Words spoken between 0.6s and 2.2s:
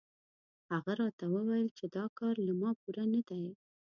هغه راته وویل چې دا